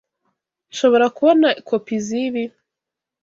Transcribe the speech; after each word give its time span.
Nshobora 0.71 1.05
kubona 1.17 1.47
kopi 1.67 1.95
zibi? 2.05 2.43